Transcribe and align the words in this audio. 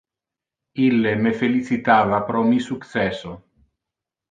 Ille 0.85 1.11
me 1.25 1.33
felicitava 1.41 2.23
pro 2.31 2.43
mi 2.49 2.59
successo. 2.71 3.37